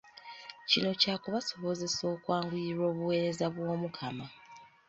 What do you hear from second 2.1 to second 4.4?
okwanguyirwa obuweereza bw’Omukama.